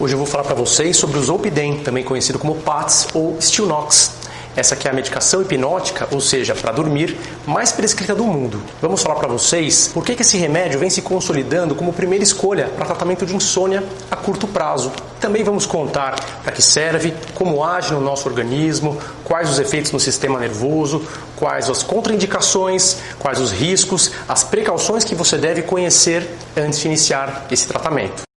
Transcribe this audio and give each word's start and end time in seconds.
Hoje 0.00 0.14
eu 0.14 0.18
vou 0.18 0.26
falar 0.26 0.44
para 0.44 0.54
vocês 0.54 0.96
sobre 0.96 1.18
o 1.18 1.22
Zolpidem, 1.22 1.80
também 1.80 2.02
conhecido 2.02 2.38
como 2.38 2.54
PATS 2.54 3.08
ou 3.12 3.36
Stilnox. 3.38 4.12
Essa 4.56 4.72
aqui 4.74 4.88
é 4.88 4.90
a 4.90 4.94
medicação 4.94 5.42
hipnótica, 5.42 6.08
ou 6.10 6.22
seja, 6.22 6.54
para 6.54 6.72
dormir, 6.72 7.18
mais 7.46 7.70
prescrita 7.70 8.14
do 8.14 8.24
mundo. 8.24 8.62
Vamos 8.80 9.02
falar 9.02 9.16
para 9.16 9.28
vocês 9.28 9.88
por 9.92 10.02
que, 10.02 10.14
que 10.14 10.22
esse 10.22 10.38
remédio 10.38 10.80
vem 10.80 10.88
se 10.88 11.02
consolidando 11.02 11.74
como 11.74 11.92
primeira 11.92 12.24
escolha 12.24 12.68
para 12.68 12.86
tratamento 12.86 13.26
de 13.26 13.36
insônia 13.36 13.84
a 14.10 14.16
curto 14.16 14.48
prazo. 14.48 14.90
Também 15.20 15.44
vamos 15.44 15.66
contar 15.66 16.18
para 16.42 16.50
que 16.50 16.62
serve, 16.62 17.12
como 17.34 17.62
age 17.62 17.92
no 17.92 18.00
nosso 18.00 18.26
organismo, 18.26 18.98
quais 19.22 19.50
os 19.50 19.58
efeitos 19.58 19.92
no 19.92 20.00
sistema 20.00 20.40
nervoso, 20.40 21.04
quais 21.36 21.68
as 21.68 21.82
contraindicações, 21.82 22.96
quais 23.18 23.38
os 23.38 23.52
riscos, 23.52 24.12
as 24.26 24.44
precauções 24.44 25.04
que 25.04 25.14
você 25.14 25.36
deve 25.36 25.60
conhecer 25.60 26.26
antes 26.56 26.78
de 26.78 26.86
iniciar 26.86 27.46
esse 27.50 27.68
tratamento. 27.68 28.29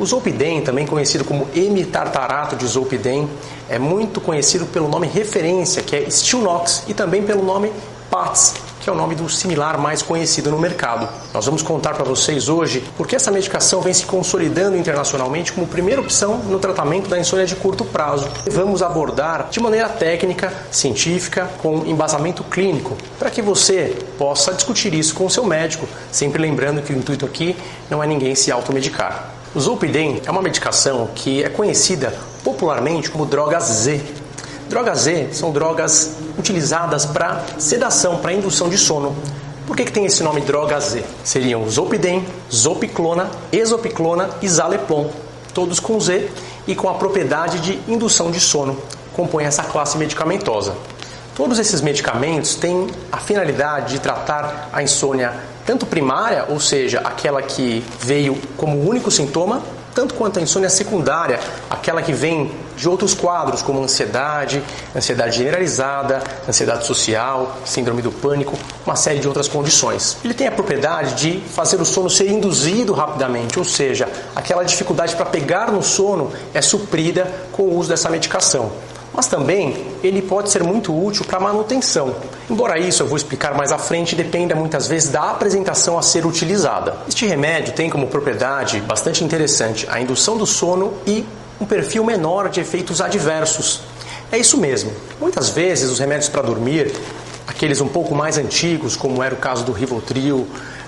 O 0.00 0.04
zolpidem, 0.04 0.60
também 0.60 0.84
conhecido 0.84 1.24
como 1.24 1.46
hemitartarato 1.54 2.56
de 2.56 2.66
zolpidem, 2.66 3.30
é 3.68 3.78
muito 3.78 4.20
conhecido 4.20 4.66
pelo 4.66 4.88
nome 4.88 5.06
referência, 5.06 5.84
que 5.84 5.94
é 5.94 6.10
Stilnox, 6.10 6.82
e 6.88 6.92
também 6.92 7.22
pelo 7.22 7.44
nome 7.44 7.72
PATS, 8.10 8.54
que 8.80 8.90
é 8.90 8.92
o 8.92 8.96
nome 8.96 9.14
do 9.14 9.28
similar 9.28 9.78
mais 9.78 10.02
conhecido 10.02 10.50
no 10.50 10.58
mercado. 10.58 11.08
Nós 11.32 11.46
vamos 11.46 11.62
contar 11.62 11.94
para 11.94 12.02
vocês 12.02 12.48
hoje 12.48 12.82
por 12.96 13.06
que 13.06 13.14
essa 13.14 13.30
medicação 13.30 13.80
vem 13.80 13.94
se 13.94 14.04
consolidando 14.04 14.76
internacionalmente 14.76 15.52
como 15.52 15.64
primeira 15.64 16.00
opção 16.00 16.38
no 16.38 16.58
tratamento 16.58 17.08
da 17.08 17.16
insônia 17.16 17.46
de 17.46 17.54
curto 17.54 17.84
prazo. 17.84 18.28
Vamos 18.50 18.82
abordar 18.82 19.46
de 19.48 19.60
maneira 19.60 19.88
técnica, 19.88 20.52
científica, 20.72 21.48
com 21.62 21.86
embasamento 21.86 22.42
clínico, 22.42 22.96
para 23.16 23.30
que 23.30 23.40
você 23.40 23.96
possa 24.18 24.52
discutir 24.52 24.92
isso 24.92 25.14
com 25.14 25.26
o 25.26 25.30
seu 25.30 25.44
médico, 25.44 25.86
sempre 26.10 26.42
lembrando 26.42 26.82
que 26.82 26.92
o 26.92 26.96
intuito 26.96 27.24
aqui 27.24 27.54
não 27.88 28.02
é 28.02 28.08
ninguém 28.08 28.34
se 28.34 28.50
automedicar. 28.50 29.33
O 29.54 29.60
Zolpidem 29.60 30.20
é 30.26 30.30
uma 30.32 30.42
medicação 30.42 31.08
que 31.14 31.44
é 31.44 31.48
conhecida 31.48 32.12
popularmente 32.42 33.08
como 33.08 33.24
droga 33.24 33.60
Z. 33.60 34.00
Drogas 34.68 35.02
Z 35.02 35.28
são 35.30 35.52
drogas 35.52 36.16
utilizadas 36.36 37.06
para 37.06 37.40
sedação, 37.56 38.18
para 38.18 38.32
indução 38.32 38.68
de 38.68 38.76
sono. 38.76 39.14
Por 39.64 39.76
que, 39.76 39.84
que 39.84 39.92
tem 39.92 40.06
esse 40.06 40.24
nome 40.24 40.40
droga 40.40 40.80
Z? 40.80 41.04
Seriam 41.22 41.70
Zolpidem, 41.70 42.26
Zolpiclona, 42.52 43.30
Exopiclona 43.52 44.30
e 44.42 44.48
Zaleplon, 44.48 45.06
todos 45.54 45.78
com 45.78 46.00
Z 46.00 46.28
e 46.66 46.74
com 46.74 46.88
a 46.88 46.94
propriedade 46.94 47.60
de 47.60 47.78
indução 47.86 48.32
de 48.32 48.40
sono, 48.40 48.76
compõem 49.12 49.44
essa 49.44 49.62
classe 49.62 49.96
medicamentosa. 49.96 50.74
Todos 51.36 51.60
esses 51.60 51.80
medicamentos 51.80 52.56
têm 52.56 52.88
a 53.12 53.18
finalidade 53.18 53.92
de 53.92 54.00
tratar 54.00 54.68
a 54.72 54.82
insônia 54.82 55.32
tanto 55.66 55.86
primária, 55.86 56.46
ou 56.48 56.60
seja, 56.60 57.00
aquela 57.00 57.42
que 57.42 57.84
veio 58.00 58.38
como 58.56 58.88
único 58.88 59.10
sintoma, 59.10 59.62
tanto 59.94 60.14
quanto 60.14 60.40
a 60.40 60.42
insônia 60.42 60.68
secundária, 60.68 61.38
aquela 61.70 62.02
que 62.02 62.12
vem 62.12 62.50
de 62.76 62.88
outros 62.88 63.14
quadros, 63.14 63.62
como 63.62 63.80
ansiedade, 63.80 64.60
ansiedade 64.94 65.38
generalizada, 65.38 66.22
ansiedade 66.48 66.84
social, 66.84 67.56
síndrome 67.64 68.02
do 68.02 68.10
pânico, 68.10 68.58
uma 68.84 68.96
série 68.96 69.20
de 69.20 69.28
outras 69.28 69.46
condições. 69.46 70.16
Ele 70.24 70.34
tem 70.34 70.48
a 70.48 70.52
propriedade 70.52 71.14
de 71.14 71.40
fazer 71.48 71.80
o 71.80 71.84
sono 71.84 72.10
ser 72.10 72.28
induzido 72.28 72.92
rapidamente, 72.92 73.58
ou 73.58 73.64
seja, 73.64 74.08
aquela 74.34 74.64
dificuldade 74.64 75.14
para 75.14 75.26
pegar 75.26 75.70
no 75.70 75.82
sono 75.82 76.32
é 76.52 76.60
suprida 76.60 77.30
com 77.52 77.62
o 77.62 77.78
uso 77.78 77.88
dessa 77.88 78.10
medicação 78.10 78.72
mas 79.14 79.26
também 79.26 79.86
ele 80.02 80.20
pode 80.20 80.50
ser 80.50 80.62
muito 80.62 80.92
útil 80.92 81.24
para 81.24 81.38
manutenção. 81.38 82.14
Embora 82.50 82.78
isso 82.78 83.02
eu 83.02 83.06
vou 83.06 83.16
explicar 83.16 83.54
mais 83.54 83.70
à 83.70 83.78
frente, 83.78 84.16
dependa 84.16 84.54
muitas 84.54 84.88
vezes 84.88 85.10
da 85.10 85.30
apresentação 85.30 85.96
a 85.96 86.02
ser 86.02 86.26
utilizada. 86.26 86.96
Este 87.08 87.24
remédio 87.26 87.72
tem 87.72 87.88
como 87.88 88.08
propriedade 88.08 88.80
bastante 88.80 89.22
interessante 89.22 89.86
a 89.88 90.00
indução 90.00 90.36
do 90.36 90.46
sono 90.46 90.94
e 91.06 91.24
um 91.60 91.64
perfil 91.64 92.04
menor 92.04 92.48
de 92.48 92.60
efeitos 92.60 93.00
adversos. 93.00 93.82
É 94.32 94.38
isso 94.38 94.58
mesmo. 94.58 94.90
Muitas 95.20 95.48
vezes 95.50 95.90
os 95.90 96.00
remédios 96.00 96.28
para 96.28 96.42
dormir, 96.42 96.92
aqueles 97.46 97.80
um 97.80 97.88
pouco 97.88 98.14
mais 98.14 98.36
antigos, 98.36 98.96
como 98.96 99.22
era 99.22 99.34
o 99.34 99.38
caso 99.38 99.64
do 99.64 99.72
Rivotril, 99.72 100.46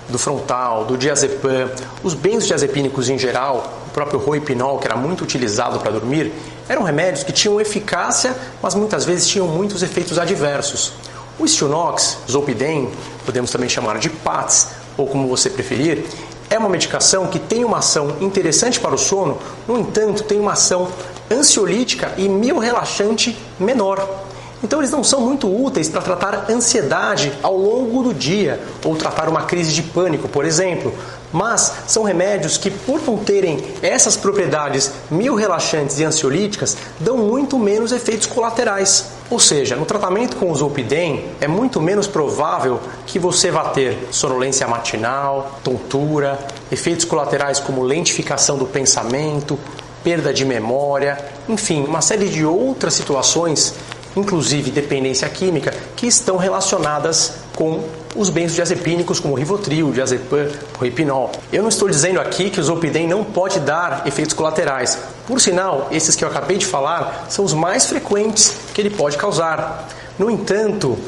do 0.09 0.19
frontal, 0.19 0.85
do 0.85 0.97
diazepam, 0.97 1.71
os 2.03 2.15
benzodiazepínicos 2.15 3.09
em 3.09 3.19
geral, 3.19 3.73
o 3.87 3.91
próprio 3.91 4.19
roipinol, 4.19 4.79
que 4.79 4.87
era 4.87 4.97
muito 4.97 5.25
utilizado 5.25 5.79
para 5.81 5.91
dormir, 5.91 6.33
eram 6.69 6.83
remédios 6.83 7.25
que 7.25 7.33
tinham 7.33 7.61
eficácia, 7.61 8.37
mas 8.63 8.75
muitas 8.75 9.05
vezes 9.05 9.27
tinham 9.27 9.47
muitos 9.47 9.83
efeitos 9.83 10.19
adversos. 10.19 10.93
O 11.39 11.47
Stilnox, 11.47 12.19
Zolpidem, 12.31 12.91
podemos 13.25 13.51
também 13.51 13.69
chamar 13.69 13.99
de 13.99 14.09
PATS, 14.09 14.69
ou 14.97 15.07
como 15.07 15.29
você 15.29 15.51
preferir, 15.51 16.05
é 16.49 16.59
uma 16.59 16.69
medicação 16.69 17.27
que 17.27 17.39
tem 17.39 17.65
uma 17.65 17.79
ação 17.79 18.17
interessante 18.21 18.81
para 18.81 18.95
o 18.95 18.99
sono, 18.99 19.39
no 19.67 19.79
entanto, 19.79 20.23
tem 20.23 20.39
uma 20.39 20.53
ação 20.53 20.89
ansiolítica 21.31 22.13
e 22.17 22.29
miorrelaxante 22.29 23.37
menor. 23.59 24.26
Então 24.63 24.81
eles 24.81 24.91
não 24.91 25.05
são 25.05 25.21
muito 25.21 25.47
úteis 25.49 25.89
para 25.89 26.03
tratar 26.03 26.51
ansiedade 26.51 27.33
ao 27.43 27.57
longo 27.57 28.03
do 28.03 28.15
dia 28.15 28.61
ou 28.85 28.97
tratar 28.97 29.29
uma 29.29 29.43
crise 29.43 29.73
de 29.73 29.83
pânico, 29.83 30.29
por 30.29 30.45
exemplo. 30.45 30.95
Mas 31.33 31.73
são 31.87 32.03
remédios 32.05 32.57
que, 32.57 32.71
por 32.71 33.01
não 33.07 33.19
terem 33.19 33.63
essas 33.83 34.17
propriedades 34.17 34.93
mil 35.11 35.35
relaxantes 35.35 35.99
e 35.99 36.05
ansiolíticas, 36.05 36.77
dão 37.01 37.19
muito 37.19 37.59
menos 37.59 37.93
efeitos 37.93 38.27
colaterais. 38.27 39.07
Ou 39.29 39.41
seja, 39.41 39.75
no 39.75 39.85
tratamento 39.85 40.37
com 40.37 40.51
o 40.51 40.55
Zolpidem, 40.55 41.27
é 41.41 41.49
muito 41.49 41.81
menos 41.81 42.07
provável 42.07 42.81
que 43.07 43.19
você 43.19 43.51
vá 43.51 43.65
ter 43.71 44.09
sonolência 44.11 44.67
matinal, 44.69 45.59
tontura, 45.65 46.39
efeitos 46.71 47.05
colaterais 47.05 47.59
como 47.59 47.83
lentificação 47.83 48.57
do 48.57 48.67
pensamento, 48.67 49.59
perda 50.05 50.33
de 50.33 50.45
memória, 50.45 51.19
enfim, 51.49 51.85
uma 51.85 52.01
série 52.01 52.29
de 52.29 52.45
outras 52.45 52.95
situações 52.95 53.75
inclusive 54.17 54.71
dependência 54.71 55.29
química, 55.29 55.73
que 55.95 56.07
estão 56.07 56.37
relacionadas 56.37 57.35
com 57.55 57.85
os 58.17 58.31
benzodiazepínicos 58.31 59.21
como 59.21 59.35
Rivotril, 59.35 59.93
diazepam, 59.93 60.49
roipinol. 60.79 61.31
Eu 61.53 61.63
não 61.63 61.69
estou 61.69 61.89
dizendo 61.89 62.19
aqui 62.19 62.49
que 62.49 62.59
o 62.59 62.63
Zolpidem 62.65 63.07
não 63.07 63.23
pode 63.23 63.61
dar 63.61 64.07
efeitos 64.07 64.35
colaterais. 64.35 64.99
Por 65.27 65.41
sinal, 65.41 65.89
esses 65.91 66.17
que 66.17 66.25
eu 66.25 66.29
acabei 66.29 66.57
de 66.57 66.65
falar 66.65 67.27
são 67.29 67.45
os 67.45 67.53
mais 67.53 67.87
frequentes 67.87 68.57
que 68.73 68.81
ele 68.81 68.91
pode 68.91 69.19
causar. 69.19 69.89
No 70.19 70.31
entanto, 70.31 70.99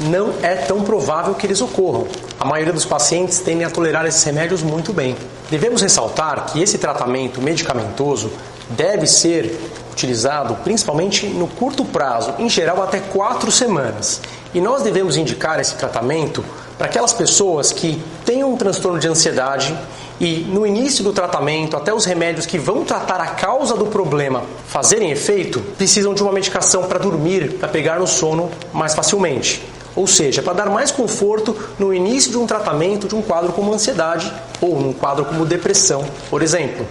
não 0.00 0.34
é 0.42 0.54
tão 0.54 0.82
provável 0.82 1.34
que 1.34 1.46
eles 1.46 1.60
ocorram. 1.60 2.06
A 2.38 2.44
maioria 2.44 2.72
dos 2.72 2.84
pacientes 2.84 3.40
tendem 3.40 3.64
a 3.64 3.70
tolerar 3.70 4.06
esses 4.06 4.22
remédios 4.22 4.62
muito 4.62 4.92
bem. 4.92 5.16
Devemos 5.50 5.82
ressaltar 5.82 6.46
que 6.46 6.62
esse 6.62 6.78
tratamento 6.78 7.40
medicamentoso 7.40 8.30
deve 8.70 9.06
ser 9.06 9.58
utilizado 9.92 10.56
principalmente 10.64 11.26
no 11.26 11.46
curto 11.46 11.84
prazo, 11.84 12.34
em 12.38 12.48
geral 12.48 12.82
até 12.82 13.00
quatro 13.00 13.50
semanas. 13.50 14.20
E 14.54 14.60
nós 14.60 14.82
devemos 14.82 15.16
indicar 15.16 15.60
esse 15.60 15.74
tratamento 15.74 16.44
para 16.76 16.86
aquelas 16.86 17.12
pessoas 17.12 17.72
que 17.72 18.02
têm 18.24 18.42
um 18.42 18.56
transtorno 18.56 18.98
de 18.98 19.06
ansiedade 19.06 19.76
e 20.18 20.40
no 20.50 20.66
início 20.66 21.04
do 21.04 21.12
tratamento, 21.12 21.76
até 21.76 21.92
os 21.94 22.04
remédios 22.04 22.46
que 22.46 22.58
vão 22.58 22.84
tratar 22.84 23.20
a 23.20 23.28
causa 23.28 23.74
do 23.74 23.86
problema 23.86 24.42
fazerem 24.66 25.10
efeito, 25.10 25.60
precisam 25.76 26.14
de 26.14 26.22
uma 26.22 26.32
medicação 26.32 26.84
para 26.84 26.98
dormir, 26.98 27.54
para 27.54 27.68
pegar 27.68 27.98
no 28.00 28.06
sono 28.06 28.50
mais 28.72 28.94
facilmente. 28.94 29.62
Ou 29.94 30.06
seja, 30.06 30.42
para 30.42 30.52
dar 30.52 30.70
mais 30.70 30.90
conforto 30.90 31.56
no 31.78 31.92
início 31.92 32.30
de 32.30 32.38
um 32.38 32.46
tratamento 32.46 33.08
de 33.08 33.14
um 33.14 33.22
quadro 33.22 33.52
como 33.52 33.72
ansiedade 33.72 34.32
ou 34.60 34.78
um 34.78 34.92
quadro 34.92 35.24
como 35.24 35.44
depressão, 35.44 36.04
por 36.28 36.42
exemplo 36.42 36.86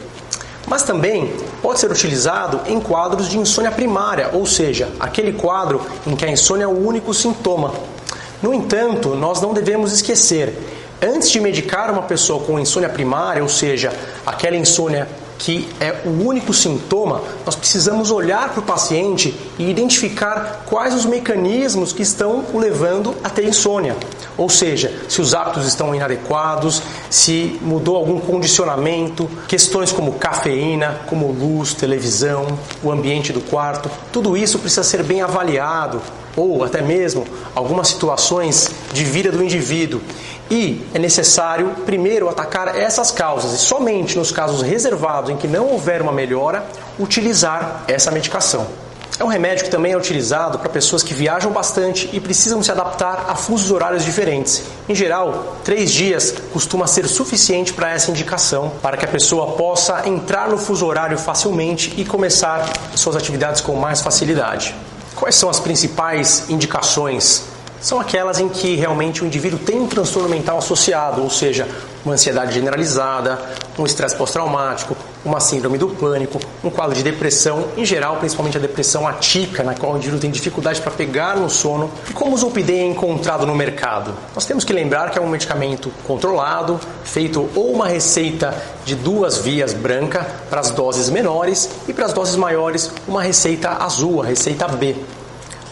mas 0.69 0.84
também 0.84 1.34
pode 1.62 1.80
ser 1.80 1.91
utilizado 1.91 2.62
em 2.68 2.80
quadros 2.80 3.28
de 3.28 3.38
insônia 3.38 3.72
primária, 3.72 4.30
ou 4.31 4.46
seja, 4.46 4.90
aquele 5.00 5.34
quadro 5.34 5.81
em 6.06 6.16
que 6.16 6.24
a 6.24 6.31
insônia 6.31 6.66
é 6.66 6.68
o 6.68 6.88
único 6.88 7.13
sintoma. 7.13 7.74
No 8.41 8.53
entanto, 8.53 9.16
nós 9.16 9.41
não 9.41 9.53
devemos 9.53 9.91
esquecer, 9.91 10.53
antes 11.02 11.29
de 11.29 11.40
medicar 11.41 11.91
uma 11.91 12.03
pessoa 12.03 12.44
com 12.44 12.59
insônia 12.59 12.90
primária, 12.90 13.41
ou 13.41 13.50
seja, 13.50 13.91
aquela 14.25 14.56
insônia 14.56 15.09
que 15.40 15.70
é 15.80 16.02
o 16.06 16.28
único 16.28 16.54
sintoma, 16.54 17.22
nós 17.46 17.56
precisamos 17.56 18.12
olhar 18.12 18.50
para 18.50 18.59
o 18.59 18.64
paciente 18.64 19.34
e 19.58 19.70
identificar 19.70 20.64
quais 20.66 20.94
os 20.94 21.06
mecanismos 21.06 21.94
que 21.94 22.02
estão 22.02 22.46
o 22.53 22.59
levando 22.59 23.16
a 23.24 23.30
ter 23.30 23.46
insônia. 23.46 23.96
Ou 24.38 24.50
seja, 24.50 24.94
se 25.08 25.22
os 25.22 25.34
hábitos 25.34 25.66
estão 25.66 25.96
inadequados, 25.96 26.84
se 27.09 27.58
mudou 27.62 27.96
algum 27.96 28.20
condicionamento, 28.20 29.30
questões 29.47 29.94
como 29.94 30.14
cafeína, 30.14 31.02
como 31.08 31.32
luz, 31.32 31.74
televisão, 31.74 32.46
o 32.84 32.92
ambiente 32.92 33.32
do 33.32 33.42
quarto, 33.42 33.90
tudo 34.12 34.35
isso 34.35 34.59
precisa 34.59 34.84
ser 34.84 35.03
bem 35.03 35.22
avaliado, 35.22 36.02
ou 36.35 36.64
até 36.64 36.81
mesmo 36.81 37.26
algumas 37.55 37.90
situações 37.90 38.72
de 38.93 39.03
vida 39.03 39.31
do 39.31 39.43
indivíduo. 39.43 40.02
E 40.49 40.84
é 40.93 40.99
necessário 40.99 41.76
primeiro 41.85 42.28
atacar 42.28 42.76
essas 42.76 43.11
causas 43.11 43.53
e 43.53 43.58
somente 43.58 44.17
nos 44.17 44.31
casos 44.31 44.61
reservados 44.61 45.29
em 45.29 45.37
que 45.37 45.47
não 45.47 45.67
houver 45.67 46.02
uma 46.02 46.11
melhora, 46.11 46.66
utilizar 46.97 47.84
essa 47.87 48.09
medicação. 48.09 48.66
É 49.20 49.23
um 49.23 49.28
remédio 49.28 49.66
que 49.66 49.70
também 49.70 49.91
é 49.91 49.97
utilizado 49.97 50.58
para 50.59 50.70
pessoas 50.70 51.03
que 51.03 51.14
viajam 51.14 51.52
bastante 51.52 52.09
e 52.14 52.22
precisam 52.22 52.64
se 52.64 52.72
adaptar 52.72 53.25
a 53.28 53.35
fusos 53.35 53.70
horários 53.70 54.05
diferentes. 54.05 54.64
Em 54.87 54.96
geral, 54.96 55.58
três 55.61 55.91
dias 55.91 56.34
costuma 56.53 56.87
ser 56.87 57.05
suficiente 57.05 57.73
para 57.73 57.91
essa 57.91 58.09
indicação, 58.09 58.72
para 58.82 58.96
que 58.96 59.03
a 59.03 59.09
pessoa 59.09 59.58
possa 59.58 60.08
entrar 60.08 60.47
no 60.47 60.58
fuso 60.58 60.85
horário 60.85 61.17
facilmente 61.17 61.93
e 61.97 62.05
começar 62.05 62.72
suas 62.96 63.17
atividades 63.17 63.59
com 63.59 63.75
mais 63.75 63.99
facilidade. 63.99 64.73
Quais 65.20 65.36
são 65.36 65.50
as 65.50 65.60
principais 65.60 66.50
indicações? 66.50 67.44
São 67.82 68.00
aquelas 68.00 68.40
em 68.40 68.48
que 68.48 68.76
realmente 68.76 69.22
o 69.22 69.26
indivíduo 69.26 69.60
tem 69.60 69.78
um 69.80 69.86
transtorno 69.86 70.30
mental 70.30 70.58
associado, 70.58 71.22
ou 71.22 71.30
seja, 71.30 71.68
uma 72.06 72.14
ansiedade 72.14 72.54
generalizada, 72.54 73.38
um 73.78 73.86
estresse 73.86 74.16
pós-traumático, 74.16 74.96
uma 75.24 75.40
síndrome 75.40 75.78
do 75.78 75.90
pânico, 75.90 76.40
um 76.64 76.70
quadro 76.70 76.96
de 76.96 77.04
depressão, 77.04 77.68
em 77.76 77.86
geral, 77.86 78.18
principalmente 78.18 78.58
a 78.58 78.60
depressão 78.60 79.08
atípica, 79.08 79.64
na 79.64 79.76
qual 79.76 79.94
o 79.94 79.98
indivíduo 79.98 80.20
tem 80.20 80.32
dificuldade 80.32 80.82
para 80.82 80.92
pegar 80.92 81.36
no 81.36 81.50
sono. 81.50 81.92
E 82.10 82.14
como 82.14 82.34
o 82.34 82.38
Zolpidem 82.38 82.80
é 82.80 82.86
encontrado 82.86 83.46
no 83.46 83.54
mercado? 83.54 84.14
Nós 84.34 84.46
temos 84.46 84.64
que 84.64 84.72
lembrar 84.72 85.12
que 85.12 85.20
é 85.20 85.22
um 85.22 85.30
medicamento 85.30 85.92
controlado, 86.06 86.80
feito 87.04 87.50
ou 87.56 87.72
uma 87.72 87.88
receita 87.88 88.56
de 88.86 88.96
duas 88.96 89.40
vias 89.40 89.74
branca 89.74 90.26
para 90.50 90.62
as 90.62 90.72
doses 90.72 91.10
menores 91.10 91.70
e 91.88 91.94
para 91.94 92.06
as 92.06 92.14
doses 92.14 92.36
maiores 92.36 92.92
uma 93.08 93.22
receita 93.22 93.70
azul, 93.84 94.22
a 94.22 94.26
receita 94.26 94.68
B. 94.68 94.96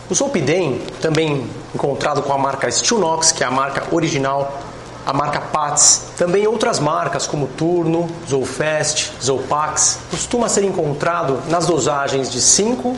O 0.10 0.16
Zolpidem, 0.16 0.82
também 1.02 1.50
encontrado 1.76 2.22
com 2.22 2.32
a 2.32 2.38
marca 2.38 2.72
Stilnox, 2.72 3.34
que 3.34 3.44
é 3.44 3.48
a 3.48 3.52
marca 3.52 3.84
original, 3.94 4.58
a 5.08 5.14
marca 5.14 5.40
Pats, 5.40 6.08
também 6.18 6.46
outras 6.48 6.82
marcas 6.82 7.26
como 7.26 7.48
Turno, 7.48 8.10
Zolfest, 8.28 9.14
Zolpax, 9.24 10.00
costuma 10.12 10.50
ser 10.50 10.66
encontrado 10.66 11.42
nas 11.48 11.66
dosagens 11.66 12.30
de 12.30 12.42
5, 12.42 12.94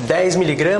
10 0.00 0.36
mg, 0.36 0.78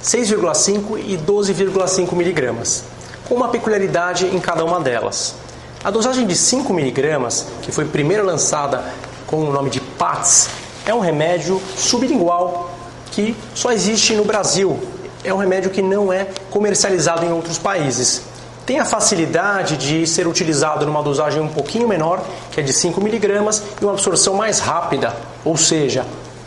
6,5 0.00 1.00
e 1.04 1.18
12,5 1.18 2.12
mg, 2.12 2.82
com 3.28 3.34
uma 3.34 3.48
peculiaridade 3.48 4.26
em 4.26 4.38
cada 4.38 4.64
uma 4.64 4.78
delas. 4.78 5.34
A 5.82 5.90
dosagem 5.90 6.24
de 6.24 6.36
5 6.36 6.72
mg, 6.78 7.44
que 7.62 7.72
foi 7.72 7.86
primeiro 7.86 8.24
lançada 8.24 8.84
com 9.26 9.38
o 9.38 9.52
nome 9.52 9.68
de 9.68 9.80
Pats, 9.80 10.48
é 10.86 10.94
um 10.94 11.00
remédio 11.00 11.60
sublingual 11.76 12.70
que 13.10 13.36
só 13.52 13.72
existe 13.72 14.14
no 14.14 14.24
Brasil 14.24 14.78
é 15.22 15.32
um 15.32 15.36
remédio 15.36 15.70
que 15.70 15.82
não 15.82 16.12
é 16.12 16.26
comercializado 16.50 17.24
em 17.24 17.32
outros 17.32 17.58
países. 17.58 18.22
Tem 18.70 18.78
a 18.78 18.84
facilidade 18.84 19.76
de 19.76 20.06
ser 20.06 20.28
utilizado 20.28 20.86
numa 20.86 21.02
dosagem 21.02 21.42
um 21.42 21.48
pouquinho 21.48 21.88
menor, 21.88 22.22
que 22.52 22.60
é 22.60 22.62
de 22.62 22.72
5 22.72 23.00
miligramas, 23.00 23.60
e 23.80 23.84
uma 23.84 23.94
absorção 23.94 24.34
mais 24.34 24.60
rápida, 24.60 25.12
ou 25.44 25.56
seja, 25.56 26.06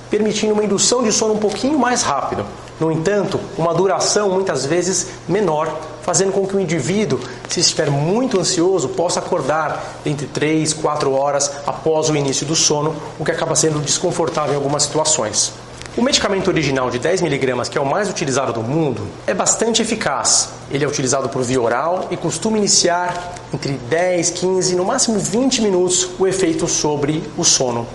permitindo 0.10 0.54
uma 0.54 0.64
indução 0.64 1.04
de 1.04 1.12
sono 1.12 1.34
um 1.34 1.38
pouquinho 1.38 1.78
mais 1.78 2.02
rápido. 2.02 2.46
No 2.80 2.90
entanto, 2.90 3.38
uma 3.58 3.74
duração 3.74 4.30
muitas 4.30 4.66
vezes 4.66 5.08
menor, 5.28 5.68
fazendo 6.02 6.31
com 6.31 6.48
que 6.48 6.56
o 6.56 6.62
indivíduo, 6.62 7.20
se 7.50 7.60
estiver 7.60 7.92
muito 7.92 8.40
ansioso, 8.40 8.88
possa 8.88 9.20
acordar 9.20 9.84
entre 10.06 10.25
3, 10.25 10.72
4 10.72 11.12
horas 11.12 11.52
após 11.68 12.10
o 12.10 12.16
início 12.16 12.46
do 12.46 12.56
sono, 12.56 12.96
o 13.20 13.25
que 13.25 13.31
acaba 13.31 13.54
sendo 13.54 13.81
desconfortável 13.81 14.54
em 14.54 14.56
algumas 14.56 14.84
situações. 14.84 15.52
O 15.95 16.01
medicamento 16.01 16.48
original 16.48 16.90
de 16.90 17.00
10mg, 17.00 17.69
que 17.69 17.78
é 17.78 17.81
o 17.81 17.86
mais 17.86 18.10
utilizado 18.10 18.51
do 18.51 18.63
mundo, 18.63 19.07
é 19.28 19.34
bastante 19.34 19.84
eficaz. 19.84 20.50
Ele 20.72 20.84
é 20.84 20.88
utilizado 20.88 21.30
por 21.30 21.44
via 21.44 21.62
oral 21.62 22.07
e 22.10 22.18
costuma 22.18 22.57
iniciar 22.57 23.36
entre 23.54 23.74
10, 23.74 24.31
15, 24.31 24.75
no 24.75 24.84
máximo 24.86 25.19
20 25.19 25.62
minutos 25.62 26.10
o 26.18 26.25
efeito 26.25 26.68
sobre 26.68 27.24
o 27.38 27.44
sono. 27.44 27.86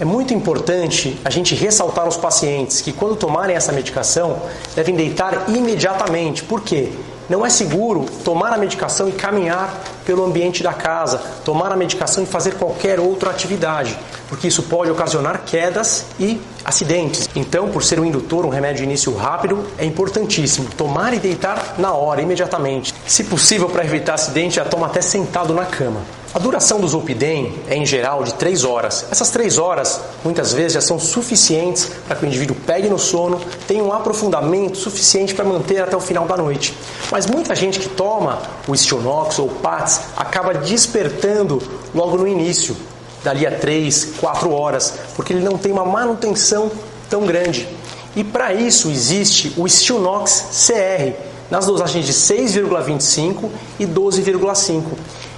É 0.00 0.04
muito 0.04 0.32
importante 0.32 1.20
a 1.26 1.28
gente 1.28 1.54
ressaltar 1.54 2.06
aos 2.06 2.16
pacientes 2.16 2.80
que 2.80 2.90
quando 2.90 3.16
tomarem 3.16 3.54
essa 3.54 3.70
medicação 3.70 4.40
devem 4.74 4.94
deitar 4.94 5.44
imediatamente. 5.50 6.42
Por 6.42 6.62
quê? 6.62 6.90
Não 7.28 7.44
é 7.44 7.50
seguro 7.50 8.06
tomar 8.24 8.52
a 8.52 8.56
medicação 8.56 9.08
e 9.08 9.12
caminhar 9.12 9.82
pelo 10.04 10.24
ambiente 10.24 10.62
da 10.62 10.72
casa, 10.72 11.18
tomar 11.44 11.72
a 11.72 11.76
medicação 11.76 12.22
e 12.22 12.26
fazer 12.26 12.54
qualquer 12.54 13.00
outra 13.00 13.30
atividade, 13.30 13.98
porque 14.28 14.46
isso 14.46 14.62
pode 14.62 14.90
ocasionar 14.90 15.42
quedas 15.44 16.06
e 16.20 16.40
acidentes. 16.64 17.28
Então, 17.34 17.68
por 17.68 17.82
ser 17.82 17.98
um 17.98 18.04
indutor, 18.04 18.46
um 18.46 18.48
remédio 18.48 18.78
de 18.78 18.84
início 18.84 19.14
rápido, 19.16 19.66
é 19.76 19.84
importantíssimo 19.84 20.68
tomar 20.76 21.14
e 21.14 21.18
deitar 21.18 21.74
na 21.78 21.92
hora, 21.92 22.22
imediatamente. 22.22 22.94
Se 23.06 23.24
possível, 23.24 23.68
para 23.68 23.84
evitar 23.84 24.14
acidente, 24.14 24.56
já 24.56 24.64
toma 24.64 24.86
até 24.86 25.00
sentado 25.00 25.52
na 25.52 25.64
cama. 25.64 26.02
A 26.36 26.38
duração 26.38 26.78
do 26.78 26.86
Zolpidem 26.86 27.54
é 27.66 27.76
em 27.76 27.86
geral 27.86 28.22
de 28.22 28.34
3 28.34 28.62
horas. 28.62 29.06
Essas 29.10 29.30
3 29.30 29.56
horas 29.56 29.98
muitas 30.22 30.52
vezes 30.52 30.74
já 30.74 30.82
são 30.82 30.98
suficientes 30.98 31.90
para 32.06 32.14
que 32.14 32.26
o 32.26 32.28
indivíduo 32.28 32.54
pegue 32.66 32.90
no 32.90 32.98
sono, 32.98 33.40
tenha 33.66 33.82
um 33.82 33.90
aprofundamento 33.90 34.76
suficiente 34.76 35.34
para 35.34 35.46
manter 35.46 35.80
até 35.82 35.96
o 35.96 36.00
final 36.00 36.26
da 36.26 36.36
noite. 36.36 36.76
Mas 37.10 37.24
muita 37.24 37.54
gente 37.54 37.78
que 37.78 37.88
toma 37.88 38.42
o 38.68 38.76
Stionox 38.76 39.38
ou 39.38 39.48
PATS 39.48 40.02
acaba 40.14 40.52
despertando 40.52 41.58
logo 41.94 42.18
no 42.18 42.28
início, 42.28 42.76
dali 43.24 43.46
a 43.46 43.50
3, 43.50 44.16
4 44.20 44.52
horas, 44.52 44.92
porque 45.14 45.32
ele 45.32 45.42
não 45.42 45.56
tem 45.56 45.72
uma 45.72 45.86
manutenção 45.86 46.70
tão 47.08 47.24
grande. 47.24 47.66
E 48.14 48.22
para 48.22 48.52
isso 48.52 48.90
existe 48.90 49.54
o 49.56 49.66
Stionox 49.66 50.66
CR, 50.66 51.14
nas 51.50 51.64
dosagens 51.64 52.04
de 52.04 52.12
6,25 52.12 53.48
e 53.78 53.86
12,5. 53.86 54.82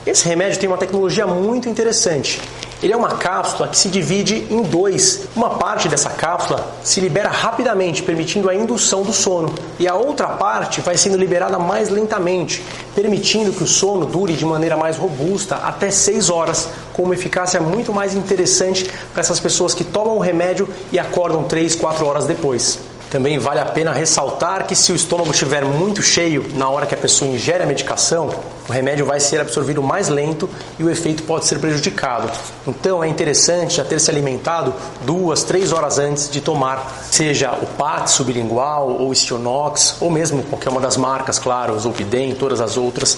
Esse 0.09 0.27
remédio 0.27 0.59
tem 0.59 0.67
uma 0.67 0.79
tecnologia 0.79 1.27
muito 1.27 1.69
interessante. 1.69 2.41
Ele 2.83 2.95
é 2.95 2.97
uma 2.97 3.17
cápsula 3.17 3.69
que 3.69 3.77
se 3.77 3.91
divide 3.91 4.47
em 4.49 4.63
dois. 4.63 5.29
Uma 5.37 5.51
parte 5.51 5.87
dessa 5.87 6.09
cápsula 6.09 6.67
se 6.83 6.99
libera 6.99 7.29
rapidamente, 7.29 8.03
permitindo 8.03 8.49
a 8.49 8.55
indução 8.55 9.03
do 9.03 9.13
sono, 9.13 9.55
e 9.79 9.87
a 9.87 9.95
outra 9.95 10.29
parte 10.29 10.81
vai 10.81 10.97
sendo 10.97 11.19
liberada 11.19 11.59
mais 11.59 11.91
lentamente, 11.91 12.65
permitindo 12.95 13.53
que 13.53 13.63
o 13.63 13.67
sono 13.67 14.07
dure 14.07 14.33
de 14.33 14.47
maneira 14.47 14.79
mais 14.79 14.97
robusta 14.97 15.57
até 15.57 15.91
6 15.91 16.31
horas, 16.31 16.71
com 16.95 17.03
uma 17.03 17.13
eficácia 17.13 17.61
muito 17.61 17.93
mais 17.93 18.15
interessante 18.15 18.91
para 19.13 19.21
essas 19.21 19.39
pessoas 19.39 19.75
que 19.75 19.85
tomam 19.85 20.17
o 20.17 20.21
remédio 20.21 20.67
e 20.91 20.99
acordam 20.99 21.45
3, 21.45 21.75
4 21.75 22.07
horas 22.07 22.25
depois. 22.25 22.79
Também 23.11 23.39
vale 23.39 23.59
a 23.59 23.65
pena 23.65 23.91
ressaltar 23.91 24.67
que 24.67 24.77
se 24.77 24.93
o 24.93 24.95
estômago 24.95 25.31
estiver 25.31 25.65
muito 25.65 26.03
cheio 26.03 26.45
na 26.55 26.69
hora 26.69 26.85
que 26.85 26.95
a 26.95 26.99
pessoa 26.99 27.31
ingere 27.31 27.63
a 27.63 27.67
medicação, 27.67 28.29
o 28.69 28.73
remédio 28.73 29.07
vai 29.07 29.19
ser 29.19 29.41
absorvido 29.41 29.83
mais 29.83 30.09
lento 30.09 30.49
e 30.79 30.85
o 30.85 30.91
efeito 30.91 31.23
pode 31.23 31.47
ser 31.47 31.59
prejudicado. 31.59 32.31
Então 32.67 33.03
é 33.03 33.09
interessante 33.09 33.77
já 33.77 33.85
ter 33.85 33.99
se 33.99 34.11
alimentado 34.11 34.75
duas, 35.07 35.43
três 35.43 35.73
horas 35.73 35.99
antes 35.99 36.29
de 36.29 36.43
tomar, 36.43 37.07
seja 37.11 37.53
o 37.53 37.67
PAT 37.67 38.09
sublingual 38.09 38.91
ou 38.91 39.09
o 39.09 39.15
Stionox, 39.15 39.97
ou 40.01 40.11
mesmo 40.11 40.43
qualquer 40.43 40.69
uma 40.69 40.81
das 40.81 40.99
marcas, 40.99 41.39
claro, 41.39 41.79
Zolpidem, 41.79 42.35
todas 42.35 42.61
as 42.61 42.77
outras 42.77 43.17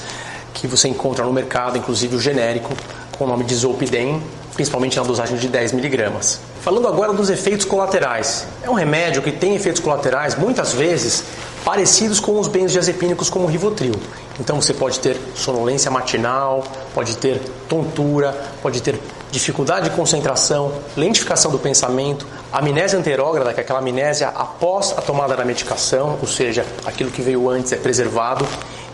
que 0.54 0.68
você 0.68 0.86
encontra 0.86 1.24
no 1.24 1.32
mercado, 1.32 1.78
inclusive 1.78 2.14
o 2.14 2.20
genérico 2.20 2.72
com 3.20 3.26
o 3.26 3.28
nome 3.28 3.44
de 3.44 3.54
Zolpidem, 3.54 4.18
principalmente 4.54 4.96
na 4.96 5.02
dosagem 5.02 5.36
de 5.36 5.46
10 5.46 5.72
miligramas. 5.72 6.40
Falando 6.62 6.88
agora 6.88 7.12
dos 7.12 7.28
efeitos 7.28 7.66
colaterais. 7.66 8.46
É 8.62 8.70
um 8.70 8.72
remédio 8.72 9.20
que 9.20 9.30
tem 9.30 9.54
efeitos 9.54 9.78
colaterais 9.78 10.34
muitas 10.34 10.72
vezes 10.72 11.22
parecidos 11.62 12.18
com 12.18 12.40
os 12.40 12.48
benzodiazepínicos 12.48 13.28
como 13.28 13.44
o 13.44 13.46
Rivotril. 13.46 13.92
Então 14.40 14.58
você 14.58 14.72
pode 14.72 15.00
ter 15.00 15.18
sonolência 15.34 15.90
matinal, 15.90 16.64
pode 16.94 17.14
ter 17.18 17.38
tontura, 17.68 18.34
pode 18.62 18.80
ter 18.80 18.98
dificuldade 19.30 19.90
de 19.90 19.94
concentração, 19.94 20.72
lentificação 20.96 21.50
do 21.50 21.58
pensamento, 21.58 22.26
amnésia 22.50 22.98
anterógrada, 22.98 23.52
que 23.52 23.60
é 23.60 23.62
aquela 23.62 23.80
amnésia 23.80 24.28
após 24.28 24.94
a 24.96 25.02
tomada 25.02 25.36
da 25.36 25.44
medicação, 25.44 26.18
ou 26.22 26.26
seja, 26.26 26.64
aquilo 26.86 27.10
que 27.10 27.20
veio 27.20 27.50
antes 27.50 27.70
é 27.72 27.76
preservado, 27.76 28.46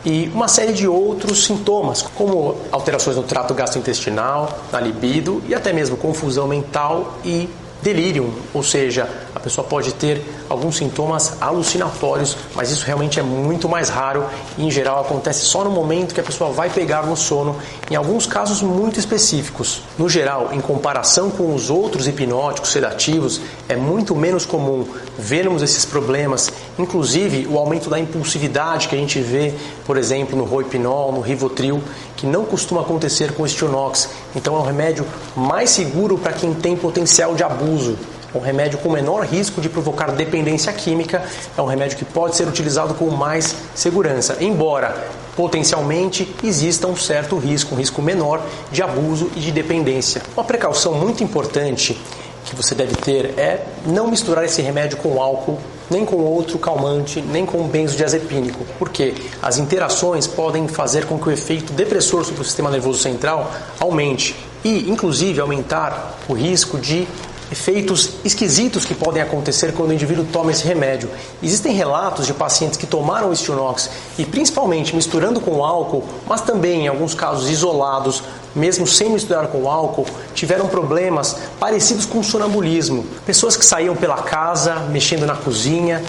e 0.07 0.31
uma 0.33 0.47
série 0.47 0.73
de 0.73 0.87
outros 0.87 1.45
sintomas, 1.45 2.01
como 2.01 2.57
alterações 2.71 3.17
no 3.17 3.25
trato 3.25 3.53
gastrointestinal, 3.53 4.61
na 4.71 4.79
libido 4.79 5.43
e 5.49 5.55
até 5.55 5.73
mesmo 5.73 5.97
confusão 5.97 6.47
mental 6.47 7.19
e 7.25 7.49
delírio, 7.83 8.33
ou 8.55 8.63
seja, 8.63 9.09
a 9.37 9.39
pessoa 9.39 9.67
pode 9.67 9.93
ter 9.93 10.25
alguns 10.49 10.79
sintomas 10.79 11.37
alucinatórios, 11.43 12.35
mas 12.55 12.71
isso 12.71 12.87
realmente 12.87 13.21
é 13.21 13.23
muito 13.23 13.69
mais 13.69 13.91
raro 13.91 14.25
e 14.57 14.67
em 14.67 14.71
geral 14.71 14.99
acontece 14.99 15.45
só 15.45 15.63
no 15.63 15.71
momento 15.71 16.15
que 16.15 16.21
a 16.21 16.25
pessoa 16.25 16.51
vai 16.51 16.71
pegar 16.71 17.05
no 17.05 17.15
sono, 17.15 17.55
em 17.91 17.95
alguns 17.95 18.25
casos 18.25 18.63
muito 18.63 18.99
específicos. 18.99 19.83
No 19.99 20.09
geral, 20.09 20.55
em 20.55 20.61
comparação 20.61 21.29
com 21.31 21.55
os 21.55 21.69
outros 21.69 22.09
hipnóticos 22.09 22.73
sedativos, 22.73 23.43
é 23.69 23.77
muito 23.77 24.17
menos 24.17 24.47
comum 24.47 24.87
vermos 25.19 25.63
esses 25.63 25.85
problemas, 25.85 26.51
inclusive 26.79 27.47
o 27.47 27.59
aumento 27.59 27.91
da 27.91 27.99
impulsividade 27.99 28.89
que 28.89 28.95
a 28.95 28.99
gente 28.99 29.21
vê, 29.21 29.53
por 29.85 29.99
exemplo, 29.99 30.35
no 30.35 30.45
Roipinol, 30.45 31.13
no 31.13 31.21
Rivotril, 31.21 31.83
que 32.17 32.27
não 32.27 32.47
costuma 32.47 32.81
acontecer 32.81 33.33
com 33.33 33.43
o 33.43 33.49
Stionox. 33.49 34.09
Então 34.35 34.57
é 34.57 34.59
um 34.61 34.65
remédio 34.65 35.05
mais 35.37 35.69
seguro 35.69 36.17
para 36.17 36.33
quem 36.33 36.55
tem 36.55 36.75
potencial 36.75 37.35
de 37.35 37.45
abuso. 37.45 37.99
Um 38.35 38.41
remédio 38.41 38.79
com 38.79 38.91
menor 38.91 39.25
risco 39.25 39.61
de 39.61 39.69
provocar 39.69 40.11
dependência 40.13 40.73
química, 40.73 41.23
é 41.57 41.63
um 41.63 41.67
remédio 41.67 41.97
que 41.97 42.05
pode 42.05 42.37
ser 42.37 42.47
utilizado 42.47 42.95
com 42.95 43.11
mais 43.11 43.55
segurança, 43.75 44.37
embora 44.41 45.09
potencialmente 45.35 46.35
exista 46.43 46.87
um 46.87 46.97
certo 46.97 47.37
risco, 47.39 47.75
um 47.75 47.79
risco 47.79 48.01
menor 48.01 48.43
de 48.73 48.83
abuso 48.83 49.31
e 49.37 49.41
de 49.41 49.53
dependência. 49.53 50.23
Uma 50.37 50.45
precaução 50.45 50.95
muito 50.95 51.23
importante 51.23 51.99
que 52.45 52.57
você 52.57 52.75
deve 52.75 52.95
ter 52.97 53.39
é 53.39 53.65
não 53.85 54.09
misturar 54.09 54.45
esse 54.45 54.63
remédio 54.63 54.99
com 54.99 55.21
álcool 55.21 55.59
nem 55.91 56.05
com 56.05 56.17
outro 56.17 56.59
calmante, 56.59 57.21
nem 57.21 57.47
com 57.47 57.63
benzodiazepínico. 57.69 58.65
Porque 58.79 59.15
as 59.43 59.59
interações 59.59 60.27
podem 60.27 60.67
fazer 60.69 61.07
com 61.07 61.19
que 61.19 61.29
o 61.29 61.33
efeito 61.33 61.73
depressor 61.73 62.25
sobre 62.25 62.43
o 62.43 62.45
sistema 62.45 62.71
nervoso 62.71 62.99
central 62.99 63.53
aumente 63.79 64.35
e, 64.65 64.91
inclusive, 64.91 65.41
aumentar 65.41 66.19
o 66.29 66.33
risco 66.33 66.79
de 66.79 67.07
efeitos 67.51 68.13
esquisitos 68.25 68.85
que 68.85 68.95
podem 68.95 69.23
acontecer 69.23 69.73
quando 69.73 69.91
o 69.91 69.93
indivíduo 69.93 70.27
toma 70.33 70.51
esse 70.51 70.67
remédio. 70.67 71.09
Existem 71.43 71.73
relatos 71.73 72.27
de 72.27 72.35
pacientes 72.35 72.77
que 72.77 72.87
tomaram 72.87 73.31
o 73.31 73.37
Stilnox 73.37 73.91
e 74.19 74.25
principalmente 74.25 74.95
misturando 74.95 75.41
com 75.41 75.65
álcool, 75.65 76.05
mas 76.27 76.41
também 76.41 76.85
em 76.85 76.89
alguns 76.89 77.15
casos 77.15 77.49
isolados, 77.51 78.23
mesmo 78.55 78.87
sem 78.87 79.11
misturar 79.11 79.49
com 79.49 79.71
álcool, 79.71 80.07
tiveram 80.35 80.67
problemas 80.67 81.37
parecidos 81.59 82.07
com 82.07 82.23
sonambulismo. 82.23 83.05
Pessoas 83.25 83.57
que 83.57 83.65
saíam 83.65 83.95
pela 83.95 84.23
casa, 84.23 84.77
mexendo 84.91 85.27
na 85.27 85.37
cozinha, 85.37 86.03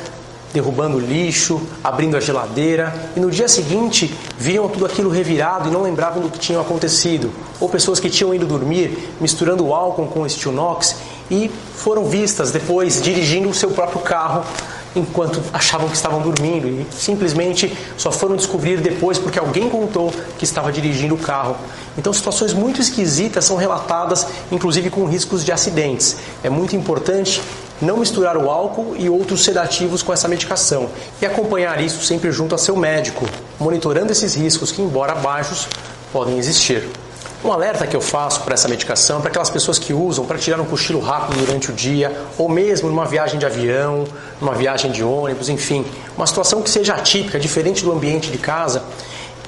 derrubando 0.53 0.99
lixo, 0.99 1.61
abrindo 1.83 2.17
a 2.17 2.19
geladeira 2.19 3.11
e 3.15 3.19
no 3.19 3.29
dia 3.29 3.47
seguinte 3.47 4.13
viam 4.37 4.67
tudo 4.67 4.85
aquilo 4.85 5.09
revirado 5.09 5.69
e 5.69 5.71
não 5.71 5.81
lembravam 5.81 6.21
do 6.21 6.29
que 6.29 6.39
tinha 6.39 6.59
acontecido. 6.59 7.31
Ou 7.59 7.69
pessoas 7.69 7.99
que 7.99 8.09
tinham 8.09 8.33
ido 8.33 8.45
dormir 8.45 9.13
misturando 9.19 9.73
álcool 9.73 10.07
com 10.07 10.27
Stilnox 10.27 10.95
e 11.29 11.51
foram 11.75 12.05
vistas 12.05 12.51
depois 12.51 13.01
dirigindo 13.01 13.49
o 13.49 13.53
seu 13.53 13.71
próprio 13.71 13.99
carro 14.01 14.43
enquanto 14.95 15.41
achavam 15.53 15.87
que 15.87 15.95
estavam 15.95 16.21
dormindo 16.21 16.67
e 16.67 16.87
simplesmente 16.91 17.75
só 17.97 18.11
foram 18.11 18.35
descobrir 18.35 18.79
depois 18.79 19.17
porque 19.17 19.37
alguém 19.37 19.69
contou 19.69 20.11
que 20.37 20.43
estava 20.43 20.71
dirigindo 20.71 21.15
o 21.15 21.17
carro. 21.17 21.55
Então, 21.97 22.11
situações 22.13 22.53
muito 22.53 22.81
esquisitas 22.81 23.45
são 23.45 23.57
relatadas, 23.57 24.27
inclusive 24.51 24.89
com 24.89 25.05
riscos 25.05 25.43
de 25.43 25.51
acidentes. 25.51 26.17
É 26.43 26.49
muito 26.49 26.75
importante 26.75 27.41
não 27.81 27.97
misturar 27.97 28.37
o 28.37 28.49
álcool 28.49 28.95
e 28.97 29.09
outros 29.09 29.43
sedativos 29.43 30.01
com 30.01 30.11
essa 30.11 30.27
medicação 30.27 30.89
e 31.21 31.25
acompanhar 31.25 31.79
isso 31.83 32.03
sempre 32.03 32.31
junto 32.31 32.55
a 32.55 32.57
seu 32.57 32.75
médico, 32.75 33.27
monitorando 33.59 34.11
esses 34.11 34.35
riscos 34.35 34.71
que, 34.71 34.81
embora 34.81 35.13
baixos, 35.15 35.67
podem 36.11 36.37
existir. 36.37 36.87
Um 37.47 37.53
alerta 37.53 37.87
que 37.87 37.95
eu 37.95 38.01
faço 38.01 38.41
para 38.41 38.55
essa 38.55 38.67
medicação, 38.67 39.21
para 39.21 39.29
aquelas 39.29 39.49
pessoas 39.49 39.79
que 39.79 39.93
usam 39.93 40.25
para 40.25 40.37
tirar 40.37 40.59
um 40.59 40.65
cochilo 40.65 40.99
rápido 40.99 41.45
durante 41.45 41.71
o 41.71 41.73
dia, 41.73 42.13
ou 42.37 42.49
mesmo 42.49 42.89
numa 42.89 43.05
viagem 43.05 43.39
de 43.39 43.45
avião, 43.45 44.05
numa 44.41 44.53
viagem 44.53 44.91
de 44.91 45.01
ônibus, 45.01 45.47
enfim, 45.47 45.85
uma 46.17 46.27
situação 46.27 46.61
que 46.61 46.69
seja 46.69 46.93
atípica, 46.95 47.39
diferente 47.39 47.85
do 47.85 47.93
ambiente 47.93 48.29
de 48.29 48.37
casa, 48.37 48.83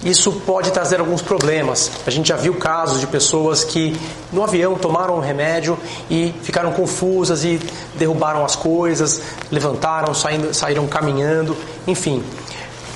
isso 0.01 0.31
pode 0.31 0.71
trazer 0.71 1.01
alguns 1.01 1.21
problemas. 1.21 1.91
A 2.07 2.09
gente 2.09 2.29
já 2.29 2.37
viu 2.37 2.53
casos 2.53 3.01
de 3.01 3.07
pessoas 3.07 3.65
que 3.65 3.93
no 4.31 4.45
avião 4.45 4.75
tomaram 4.75 5.17
um 5.17 5.19
remédio 5.19 5.77
e 6.09 6.33
ficaram 6.41 6.71
confusas 6.71 7.43
e 7.43 7.59
derrubaram 7.95 8.45
as 8.45 8.55
coisas, 8.55 9.21
levantaram, 9.51 10.13
saindo, 10.13 10.53
saíram 10.53 10.87
caminhando, 10.87 11.53
enfim 11.85 12.23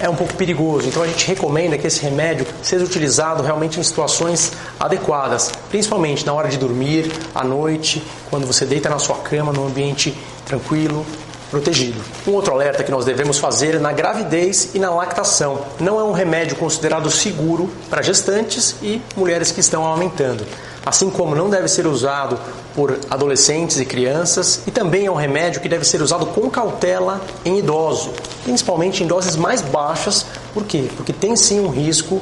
é 0.04 0.10
um 0.10 0.16
pouco 0.16 0.34
perigoso. 0.34 0.90
Então 0.90 1.02
a 1.02 1.08
gente 1.08 1.26
recomenda 1.26 1.78
que 1.78 1.88
esse 1.88 2.02
remédio 2.02 2.46
seja 2.62 2.84
utilizado 2.84 3.42
realmente 3.42 3.80
em 3.80 3.84
situações 3.84 4.52
adequadas, 4.78 5.50
principalmente 5.70 6.26
na 6.26 6.34
hora 6.34 6.50
de 6.50 6.58
dormir, 6.58 7.10
à 7.34 7.42
noite, 7.42 8.04
quando 8.30 8.46
você 8.46 8.66
deita 8.66 8.90
na 8.90 9.00
sua 9.00 9.16
cama, 9.20 9.54
num 9.54 9.66
ambiente 9.66 10.14
tranquilo, 10.46 11.06
protegido. 11.50 12.02
Um 12.28 12.32
outro 12.32 12.54
alerta 12.54 12.84
que 12.84 12.92
nós 12.92 13.06
devemos 13.06 13.38
fazer 13.38 13.76
é 13.76 13.80
na 13.80 13.94
gravidez 13.94 14.72
e 14.74 14.80
na 14.80 14.90
lactação. 14.90 15.62
Não 15.80 15.98
é 15.98 16.04
um 16.04 16.12
remédio 16.12 16.58
considerado 16.58 17.10
seguro 17.10 17.72
para 17.90 18.02
gestantes 18.02 18.76
e 18.82 19.02
mulheres 19.16 19.52
que 19.52 19.62
estão 19.62 19.86
amamentando 19.86 20.46
assim 20.86 21.10
como 21.10 21.36
não 21.36 21.50
deve 21.50 21.68
ser 21.68 21.88
usado 21.88 22.40
por 22.76 22.98
adolescentes 23.10 23.80
e 23.80 23.86
crianças, 23.86 24.62
e 24.68 24.72
também 24.72 25.06
é 25.06 25.12
um 25.12 25.16
remédio 25.16 25.62
que 25.62 25.70
deve 25.70 25.86
ser 25.86 26.02
usado 26.02 26.26
com 26.28 26.50
cautela 26.50 27.22
em 27.46 27.60
idosos, 27.60 28.12
principalmente 28.44 29.04
em 29.04 29.08
doses 29.08 29.36
mais 29.36 29.62
baixas. 29.62 30.26
Por 30.54 30.64
quê? 30.66 30.90
Porque 30.96 31.14
tem 31.14 31.36
sim 31.36 31.60
um 31.60 31.70
risco 31.70 32.22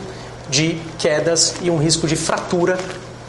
de 0.50 0.78
quedas 1.00 1.56
e 1.62 1.70
um 1.70 1.78
risco 1.78 2.06
de 2.08 2.16
fratura 2.16 2.78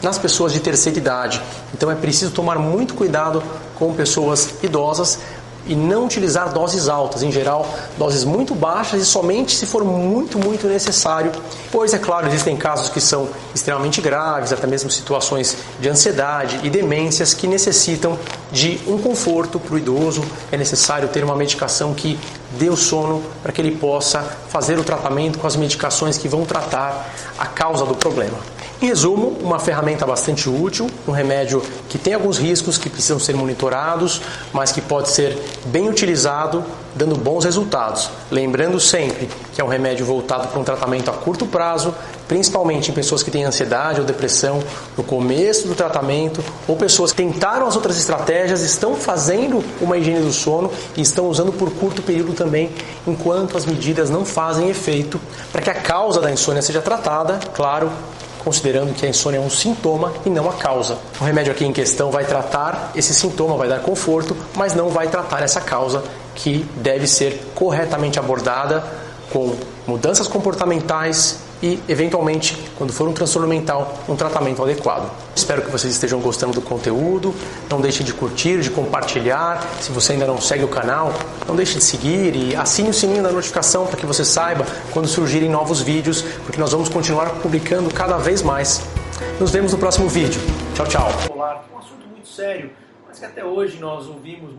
nas 0.02 0.18
pessoas 0.18 0.52
de 0.52 0.60
terceira 0.60 0.98
idade. 0.98 1.40
Então 1.72 1.90
é 1.90 1.94
preciso 1.94 2.32
tomar 2.32 2.58
muito 2.58 2.94
cuidado 2.94 3.42
com 3.78 3.94
pessoas 3.94 4.54
idosas 4.62 5.20
e 5.66 5.74
não 5.74 6.06
utilizar 6.06 6.52
doses 6.52 6.88
altas, 6.88 7.22
em 7.22 7.30
geral, 7.30 7.68
doses 7.98 8.24
muito 8.24 8.54
baixas 8.54 9.02
e 9.02 9.04
somente 9.04 9.54
se 9.54 9.66
for 9.66 9.84
muito, 9.84 10.38
muito 10.38 10.66
necessário, 10.66 11.32
pois 11.70 11.94
é 11.94 11.98
claro, 11.98 12.26
existem 12.26 12.56
casos 12.56 12.88
que 12.88 13.00
são 13.00 13.28
extremamente 13.54 14.00
graves, 14.00 14.52
até 14.52 14.66
mesmo 14.66 14.90
situações 14.90 15.56
de 15.80 15.88
ansiedade 15.88 16.60
e 16.62 16.70
demências 16.70 17.34
que 17.34 17.46
necessitam 17.46 18.18
de 18.50 18.80
um 18.86 18.98
conforto 18.98 19.58
para 19.58 19.74
o 19.74 19.78
idoso, 19.78 20.24
é 20.50 20.56
necessário 20.56 21.08
ter 21.08 21.24
uma 21.24 21.36
medicação 21.36 21.94
que 21.94 22.18
dê 22.58 22.68
o 22.68 22.76
sono 22.76 23.22
para 23.42 23.52
que 23.52 23.60
ele 23.60 23.76
possa 23.76 24.20
fazer 24.48 24.78
o 24.78 24.84
tratamento 24.84 25.38
com 25.38 25.46
as 25.46 25.56
medicações 25.56 26.18
que 26.18 26.28
vão 26.28 26.44
tratar 26.44 27.10
a 27.38 27.46
causa 27.46 27.84
do 27.86 27.94
problema. 27.94 28.51
Em 28.82 28.86
resumo, 28.86 29.36
uma 29.40 29.60
ferramenta 29.60 30.04
bastante 30.04 30.50
útil, 30.50 30.90
um 31.06 31.12
remédio 31.12 31.62
que 31.88 31.96
tem 31.96 32.14
alguns 32.14 32.36
riscos 32.36 32.76
que 32.76 32.90
precisam 32.90 33.16
ser 33.16 33.32
monitorados, 33.32 34.20
mas 34.52 34.72
que 34.72 34.80
pode 34.80 35.08
ser 35.10 35.40
bem 35.66 35.88
utilizado, 35.88 36.64
dando 36.92 37.14
bons 37.14 37.44
resultados. 37.44 38.10
Lembrando 38.28 38.80
sempre 38.80 39.28
que 39.52 39.60
é 39.60 39.64
um 39.64 39.68
remédio 39.68 40.04
voltado 40.04 40.48
para 40.48 40.58
um 40.58 40.64
tratamento 40.64 41.08
a 41.12 41.12
curto 41.12 41.46
prazo, 41.46 41.94
principalmente 42.26 42.90
em 42.90 42.92
pessoas 42.92 43.22
que 43.22 43.30
têm 43.30 43.44
ansiedade 43.44 44.00
ou 44.00 44.04
depressão 44.04 44.60
no 44.96 45.04
começo 45.04 45.68
do 45.68 45.76
tratamento, 45.76 46.42
ou 46.66 46.74
pessoas 46.74 47.12
que 47.12 47.22
tentaram 47.22 47.68
as 47.68 47.76
outras 47.76 47.96
estratégias, 47.96 48.62
estão 48.62 48.96
fazendo 48.96 49.62
uma 49.80 49.96
higiene 49.96 50.22
do 50.22 50.32
sono 50.32 50.72
e 50.96 51.02
estão 51.02 51.28
usando 51.28 51.52
por 51.52 51.70
curto 51.70 52.02
período 52.02 52.32
também, 52.32 52.72
enquanto 53.06 53.56
as 53.56 53.64
medidas 53.64 54.10
não 54.10 54.24
fazem 54.24 54.68
efeito, 54.68 55.20
para 55.52 55.62
que 55.62 55.70
a 55.70 55.74
causa 55.74 56.20
da 56.20 56.32
insônia 56.32 56.62
seja 56.62 56.82
tratada, 56.82 57.38
claro, 57.54 57.88
considerando 58.42 58.94
que 58.94 59.06
a 59.06 59.08
insônia 59.08 59.38
é 59.38 59.40
um 59.40 59.50
sintoma 59.50 60.12
e 60.24 60.30
não 60.30 60.48
a 60.48 60.54
causa. 60.54 60.98
O 61.20 61.24
remédio 61.24 61.52
aqui 61.52 61.64
em 61.64 61.72
questão 61.72 62.10
vai 62.10 62.24
tratar 62.24 62.92
esse 62.94 63.14
sintoma, 63.14 63.56
vai 63.56 63.68
dar 63.68 63.80
conforto, 63.80 64.36
mas 64.56 64.74
não 64.74 64.88
vai 64.88 65.08
tratar 65.08 65.42
essa 65.42 65.60
causa 65.60 66.02
que 66.34 66.66
deve 66.76 67.06
ser 67.06 67.52
corretamente 67.54 68.18
abordada 68.18 68.84
com 69.32 69.54
mudanças 69.86 70.26
comportamentais 70.28 71.40
e, 71.62 71.80
eventualmente, 71.88 72.58
quando 72.76 72.92
for 72.92 73.06
um 73.06 73.12
transtorno 73.12 73.46
mental, 73.46 73.96
um 74.08 74.16
tratamento 74.16 74.62
adequado. 74.62 75.08
Espero 75.34 75.62
que 75.62 75.70
vocês 75.70 75.92
estejam 75.92 76.20
gostando 76.20 76.52
do 76.52 76.60
conteúdo. 76.60 77.32
Não 77.70 77.80
deixe 77.80 78.02
de 78.02 78.12
curtir, 78.12 78.60
de 78.60 78.70
compartilhar. 78.70 79.64
Se 79.80 79.92
você 79.92 80.14
ainda 80.14 80.26
não 80.26 80.40
segue 80.40 80.64
o 80.64 80.68
canal, 80.68 81.12
não 81.46 81.54
deixe 81.54 81.78
de 81.78 81.84
seguir 81.84 82.34
e 82.34 82.56
assine 82.56 82.90
o 82.90 82.94
sininho 82.94 83.22
da 83.22 83.30
notificação 83.30 83.86
para 83.86 83.96
que 83.96 84.04
você 84.04 84.24
saiba 84.24 84.66
quando 84.92 85.06
surgirem 85.06 85.48
novos 85.48 85.80
vídeos, 85.80 86.22
porque 86.44 86.60
nós 86.60 86.72
vamos 86.72 86.88
continuar 86.88 87.30
publicando 87.40 87.94
cada 87.94 88.16
vez 88.16 88.42
mais. 88.42 88.82
Nos 89.38 89.52
vemos 89.52 89.72
no 89.72 89.78
próximo 89.78 90.08
vídeo. 90.08 90.40
Tchau, 90.74 90.86
tchau. 90.86 91.08
Um 91.36 91.78
assunto 91.78 92.08
muito 92.10 92.26
sério, 92.26 92.70
mas 93.06 93.20
que 93.20 93.24
até 93.24 93.44
hoje 93.44 93.78
nós 93.78 94.08
ouvimos 94.08 94.50